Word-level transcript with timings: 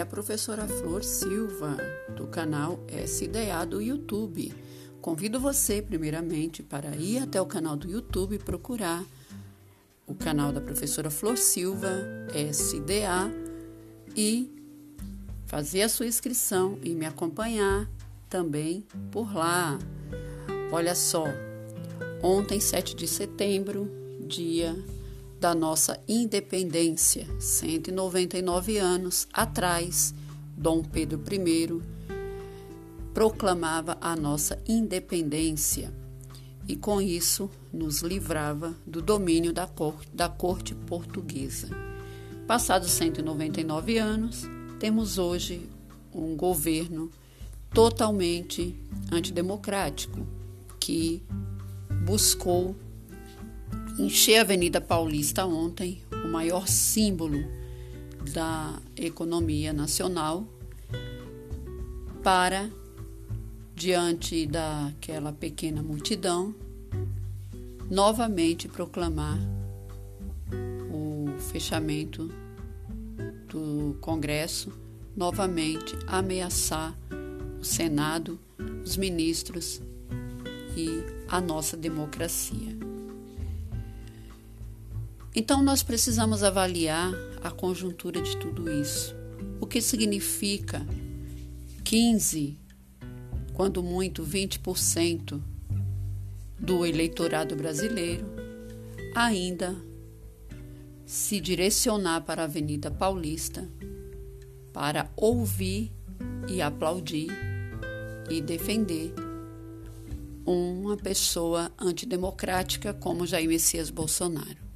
A 0.00 0.06
professora 0.06 0.66
Flor 0.66 1.04
Silva, 1.04 1.76
do 2.16 2.26
canal 2.26 2.80
SDA 2.88 3.66
do 3.66 3.82
YouTube. 3.82 4.54
Convido 4.98 5.38
você, 5.38 5.82
primeiramente, 5.82 6.62
para 6.62 6.96
ir 6.96 7.18
até 7.18 7.38
o 7.38 7.44
canal 7.44 7.76
do 7.76 7.86
YouTube 7.86 8.34
e 8.34 8.38
procurar 8.38 9.04
o 10.06 10.14
canal 10.14 10.52
da 10.52 10.60
professora 10.60 11.10
Flor 11.10 11.36
Silva, 11.36 11.90
SDA, 12.32 13.30
e 14.16 14.50
fazer 15.44 15.82
a 15.82 15.88
sua 15.88 16.06
inscrição 16.06 16.78
e 16.82 16.94
me 16.94 17.04
acompanhar 17.04 17.86
também 18.26 18.86
por 19.10 19.34
lá. 19.34 19.78
Olha 20.72 20.94
só, 20.94 21.26
ontem, 22.22 22.58
7 22.58 22.96
de 22.96 23.06
setembro, 23.06 23.90
dia 24.26 24.74
da 25.40 25.54
nossa 25.54 25.98
independência, 26.06 27.26
199 27.40 28.76
anos 28.76 29.26
atrás, 29.32 30.14
Dom 30.54 30.82
Pedro 30.82 31.18
I 31.32 31.82
proclamava 33.14 33.96
a 34.02 34.14
nossa 34.14 34.62
independência 34.68 35.90
e 36.68 36.76
com 36.76 37.00
isso 37.00 37.50
nos 37.72 38.02
livrava 38.02 38.74
do 38.86 39.00
domínio 39.00 39.50
da 39.50 39.66
corte, 39.66 40.08
da 40.12 40.28
corte 40.28 40.74
portuguesa. 40.74 41.68
Passados 42.46 42.90
199 42.90 43.96
anos, 43.96 44.42
temos 44.78 45.16
hoje 45.16 45.66
um 46.14 46.36
governo 46.36 47.10
totalmente 47.72 48.76
antidemocrático 49.10 50.26
que 50.78 51.22
buscou 52.04 52.76
encher 53.98 54.38
a 54.38 54.40
Avenida 54.42 54.80
Paulista 54.80 55.44
ontem, 55.44 56.02
o 56.24 56.28
maior 56.28 56.66
símbolo 56.68 57.44
da 58.32 58.78
economia 58.96 59.72
nacional, 59.72 60.46
para, 62.22 62.70
diante 63.74 64.46
daquela 64.46 65.32
pequena 65.32 65.82
multidão, 65.82 66.54
novamente 67.90 68.68
proclamar 68.68 69.38
o 70.92 71.38
fechamento 71.50 72.30
do 73.48 73.96
Congresso, 74.00 74.72
novamente 75.16 75.96
ameaçar 76.06 76.96
o 77.58 77.64
Senado, 77.64 78.38
os 78.84 78.96
ministros 78.96 79.82
e 80.76 80.88
a 81.28 81.40
nossa 81.40 81.76
democracia. 81.76 82.89
Então, 85.34 85.62
nós 85.62 85.82
precisamos 85.82 86.42
avaliar 86.42 87.12
a 87.42 87.50
conjuntura 87.50 88.20
de 88.20 88.36
tudo 88.36 88.70
isso. 88.70 89.14
O 89.60 89.66
que 89.66 89.80
significa 89.80 90.84
15, 91.84 92.58
quando 93.54 93.82
muito 93.82 94.24
20% 94.24 95.40
do 96.58 96.84
eleitorado 96.84 97.56
brasileiro 97.56 98.26
ainda 99.14 99.76
se 101.06 101.40
direcionar 101.40 102.20
para 102.22 102.42
a 102.42 102.44
Avenida 102.44 102.90
Paulista 102.90 103.68
para 104.72 105.10
ouvir 105.16 105.92
e 106.48 106.62
aplaudir 106.62 107.28
e 108.30 108.40
defender 108.40 109.12
uma 110.46 110.96
pessoa 110.96 111.72
antidemocrática 111.78 112.94
como 112.94 113.26
Jair 113.26 113.48
Messias 113.48 113.90
Bolsonaro. 113.90 114.69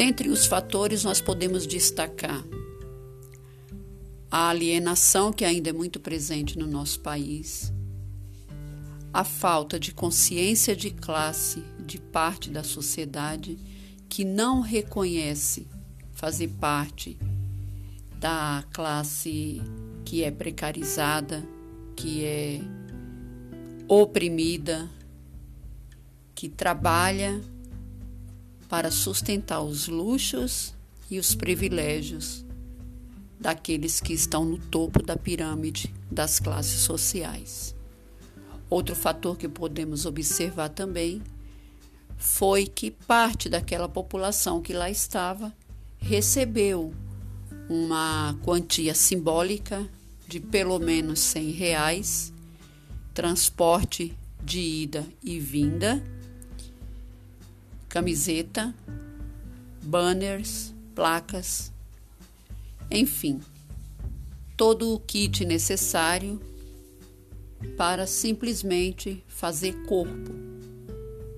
Dentre 0.00 0.30
os 0.30 0.46
fatores, 0.46 1.04
nós 1.04 1.20
podemos 1.20 1.66
destacar 1.66 2.42
a 4.30 4.48
alienação 4.48 5.30
que 5.30 5.44
ainda 5.44 5.68
é 5.68 5.72
muito 5.74 6.00
presente 6.00 6.58
no 6.58 6.66
nosso 6.66 7.00
país, 7.00 7.70
a 9.12 9.24
falta 9.24 9.78
de 9.78 9.92
consciência 9.92 10.74
de 10.74 10.90
classe 10.90 11.62
de 11.84 11.98
parte 12.00 12.48
da 12.48 12.62
sociedade 12.64 13.58
que 14.08 14.24
não 14.24 14.62
reconhece 14.62 15.68
fazer 16.14 16.48
parte 16.48 17.18
da 18.18 18.64
classe 18.72 19.60
que 20.02 20.24
é 20.24 20.30
precarizada, 20.30 21.46
que 21.94 22.24
é 22.24 22.60
oprimida, 23.86 24.88
que 26.34 26.48
trabalha 26.48 27.38
para 28.70 28.92
sustentar 28.92 29.60
os 29.62 29.88
luxos 29.88 30.72
e 31.10 31.18
os 31.18 31.34
privilégios 31.34 32.46
daqueles 33.38 34.00
que 34.00 34.12
estão 34.12 34.44
no 34.44 34.58
topo 34.58 35.02
da 35.02 35.16
pirâmide 35.16 35.92
das 36.08 36.38
classes 36.38 36.80
sociais. 36.82 37.74
Outro 38.70 38.94
fator 38.94 39.36
que 39.36 39.48
podemos 39.48 40.06
observar 40.06 40.68
também 40.68 41.20
foi 42.16 42.64
que 42.64 42.92
parte 42.92 43.48
daquela 43.48 43.88
população 43.88 44.62
que 44.62 44.72
lá 44.72 44.88
estava 44.88 45.52
recebeu 45.98 46.94
uma 47.68 48.38
quantia 48.44 48.94
simbólica 48.94 49.84
de 50.28 50.38
pelo 50.38 50.78
menos 50.78 51.18
100 51.18 51.50
reais, 51.50 52.32
transporte 53.12 54.16
de 54.44 54.60
ida 54.60 55.04
e 55.24 55.40
vinda 55.40 56.00
camiseta, 57.90 58.72
banners, 59.82 60.72
placas, 60.94 61.72
enfim, 62.88 63.40
todo 64.56 64.94
o 64.94 65.00
kit 65.00 65.44
necessário 65.44 66.40
para 67.76 68.06
simplesmente 68.06 69.24
fazer 69.26 69.72
corpo, 69.86 70.32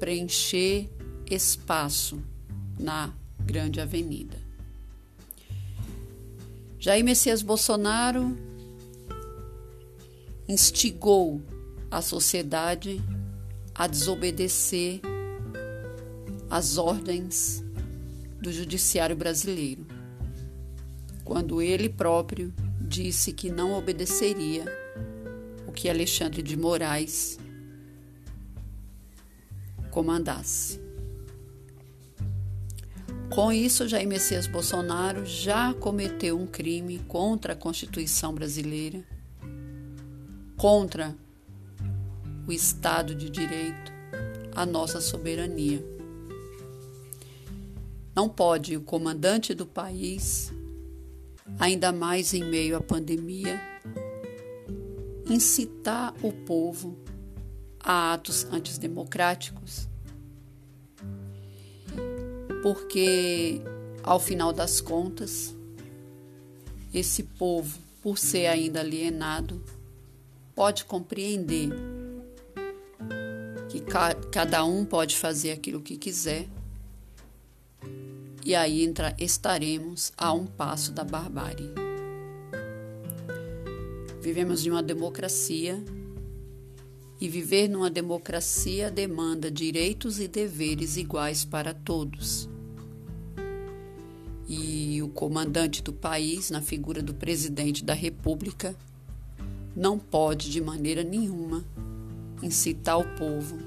preencher 0.00 0.88
espaço 1.30 2.18
na 2.80 3.12
grande 3.38 3.78
avenida. 3.78 4.38
Jair 6.78 7.04
Messias 7.04 7.42
Bolsonaro 7.42 8.34
instigou 10.48 11.42
a 11.90 12.00
sociedade 12.00 13.02
a 13.74 13.86
desobedecer 13.86 15.02
as 16.50 16.78
ordens 16.78 17.62
do 18.40 18.52
Judiciário 18.52 19.16
brasileiro, 19.16 19.86
quando 21.24 21.60
ele 21.60 21.88
próprio 21.88 22.52
disse 22.80 23.32
que 23.32 23.50
não 23.50 23.74
obedeceria 23.74 24.64
o 25.66 25.72
que 25.72 25.88
Alexandre 25.88 26.42
de 26.42 26.56
Moraes 26.56 27.38
comandasse. 29.90 30.80
Com 33.30 33.52
isso, 33.52 33.86
Jair 33.86 34.08
Messias 34.08 34.46
Bolsonaro 34.46 35.26
já 35.26 35.74
cometeu 35.74 36.38
um 36.38 36.46
crime 36.46 36.98
contra 37.06 37.52
a 37.52 37.56
Constituição 37.56 38.34
brasileira, 38.34 39.04
contra 40.56 41.14
o 42.46 42.52
Estado 42.52 43.14
de 43.14 43.28
Direito, 43.28 43.92
a 44.56 44.64
nossa 44.64 45.00
soberania. 45.00 45.97
Não 48.18 48.28
pode 48.28 48.76
o 48.76 48.80
comandante 48.80 49.54
do 49.54 49.64
país, 49.64 50.52
ainda 51.56 51.92
mais 51.92 52.34
em 52.34 52.42
meio 52.42 52.76
à 52.76 52.80
pandemia, 52.80 53.60
incitar 55.30 56.12
o 56.20 56.32
povo 56.32 56.98
a 57.78 58.14
atos 58.14 58.42
antidemocráticos, 58.50 59.88
porque, 62.60 63.62
ao 64.02 64.18
final 64.18 64.52
das 64.52 64.80
contas, 64.80 65.54
esse 66.92 67.22
povo, 67.22 67.78
por 68.02 68.18
ser 68.18 68.46
ainda 68.46 68.80
alienado, 68.80 69.62
pode 70.56 70.84
compreender 70.86 71.70
que 73.68 73.80
cada 74.32 74.64
um 74.64 74.84
pode 74.84 75.16
fazer 75.16 75.52
aquilo 75.52 75.80
que 75.80 75.96
quiser 75.96 76.48
e 78.44 78.54
aí 78.54 78.84
entra, 78.84 79.14
estaremos 79.18 80.12
a 80.16 80.32
um 80.32 80.46
passo 80.46 80.92
da 80.92 81.04
barbárie. 81.04 81.70
Vivemos 84.20 84.64
em 84.64 84.70
uma 84.70 84.82
democracia 84.82 85.82
e 87.20 87.28
viver 87.28 87.68
numa 87.68 87.90
democracia 87.90 88.90
demanda 88.90 89.50
direitos 89.50 90.20
e 90.20 90.28
deveres 90.28 90.96
iguais 90.96 91.44
para 91.44 91.74
todos. 91.74 92.48
E 94.48 95.02
o 95.02 95.08
comandante 95.08 95.82
do 95.82 95.92
país, 95.92 96.50
na 96.50 96.62
figura 96.62 97.02
do 97.02 97.12
presidente 97.12 97.84
da 97.84 97.92
República, 97.92 98.76
não 99.74 99.98
pode 99.98 100.50
de 100.50 100.60
maneira 100.60 101.02
nenhuma 101.02 101.64
incitar 102.42 102.98
o 102.98 103.16
povo 103.16 103.58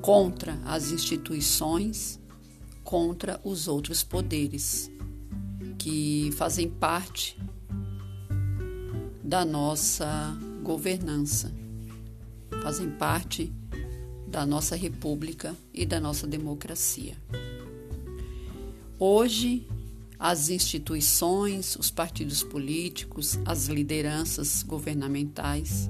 contra 0.00 0.58
as 0.64 0.92
instituições 0.92 2.19
contra 2.90 3.40
os 3.44 3.68
outros 3.68 4.02
poderes. 4.02 4.90
que 5.78 6.30
fazem 6.32 6.68
parte 6.68 7.40
da 9.24 9.46
nossa 9.46 10.36
governança, 10.62 11.50
fazem 12.62 12.90
parte 12.90 13.50
da 14.28 14.44
nossa 14.44 14.76
república 14.76 15.56
e 15.72 15.86
da 15.86 15.98
nossa 15.98 16.26
democracia. 16.26 17.16
Hoje, 18.98 19.66
as 20.18 20.50
instituições, 20.50 21.76
os 21.76 21.90
partidos 21.90 22.42
políticos, 22.42 23.38
as 23.46 23.68
lideranças 23.68 24.62
governamentais 24.62 25.88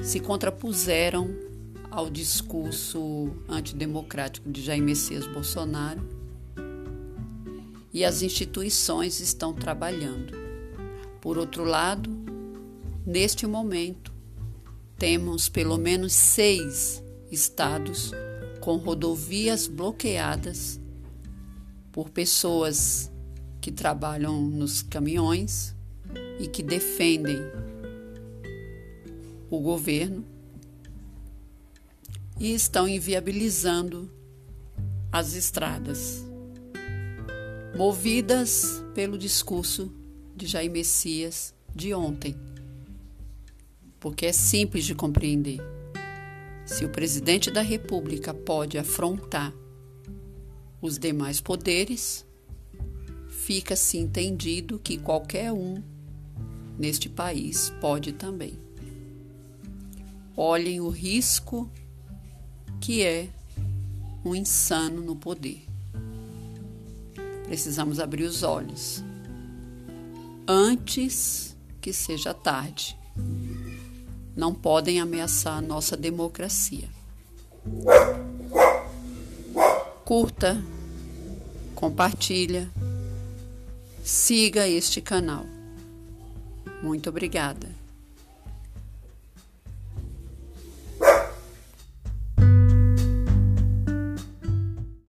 se 0.00 0.20
contrapuseram 0.20 1.45
ao 1.96 2.10
discurso 2.10 3.34
antidemocrático 3.48 4.52
de 4.52 4.60
Jair 4.60 4.82
Messias 4.82 5.26
Bolsonaro 5.26 6.06
e 7.90 8.04
as 8.04 8.20
instituições 8.20 9.18
estão 9.18 9.54
trabalhando. 9.54 10.36
Por 11.22 11.38
outro 11.38 11.64
lado, 11.64 12.10
neste 13.06 13.46
momento, 13.46 14.12
temos 14.98 15.48
pelo 15.48 15.78
menos 15.78 16.12
seis 16.12 17.02
estados 17.32 18.12
com 18.60 18.76
rodovias 18.76 19.66
bloqueadas 19.66 20.78
por 21.90 22.10
pessoas 22.10 23.10
que 23.58 23.72
trabalham 23.72 24.42
nos 24.42 24.82
caminhões 24.82 25.74
e 26.38 26.46
que 26.46 26.62
defendem 26.62 27.38
o 29.48 29.58
governo 29.60 30.35
e 32.38 32.52
estão 32.54 32.86
inviabilizando 32.86 34.10
as 35.10 35.34
estradas, 35.34 36.24
movidas 37.76 38.82
pelo 38.94 39.16
discurso 39.16 39.92
de 40.34 40.46
Jair 40.46 40.70
Messias 40.70 41.54
de 41.74 41.94
ontem, 41.94 42.36
porque 43.98 44.26
é 44.26 44.32
simples 44.32 44.84
de 44.84 44.94
compreender. 44.94 45.60
Se 46.66 46.84
o 46.84 46.90
presidente 46.90 47.50
da 47.50 47.62
República 47.62 48.34
pode 48.34 48.76
afrontar 48.76 49.54
os 50.82 50.98
demais 50.98 51.40
poderes, 51.40 52.26
fica-se 53.28 53.96
entendido 53.96 54.78
que 54.78 54.98
qualquer 54.98 55.52
um 55.52 55.82
neste 56.78 57.08
país 57.08 57.72
pode 57.80 58.12
também. 58.12 58.58
Olhem 60.36 60.80
o 60.80 60.88
risco 60.88 61.70
que 62.80 63.02
é 63.02 63.28
um 64.24 64.34
insano 64.34 65.00
no 65.02 65.16
poder. 65.16 65.64
Precisamos 67.44 68.00
abrir 68.00 68.24
os 68.24 68.42
olhos 68.42 69.04
antes 70.48 71.56
que 71.80 71.92
seja 71.92 72.34
tarde. 72.34 72.98
Não 74.36 74.52
podem 74.52 75.00
ameaçar 75.00 75.58
a 75.58 75.62
nossa 75.62 75.96
democracia. 75.96 76.88
Curta, 80.04 80.62
compartilha, 81.74 82.70
siga 84.04 84.68
este 84.68 85.00
canal. 85.00 85.46
Muito 86.82 87.08
obrigada. 87.08 87.85